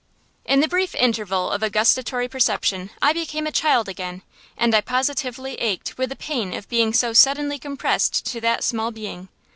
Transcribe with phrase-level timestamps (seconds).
[0.45, 4.23] In the brief interval of a gustatory perception I became a child again,
[4.57, 8.89] and I positively ached with the pain of being so suddenly compressed to that small
[8.89, 9.27] being.